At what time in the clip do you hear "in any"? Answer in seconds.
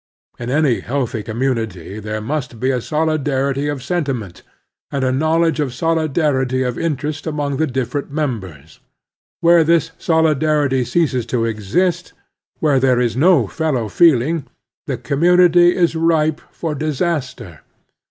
0.39-0.79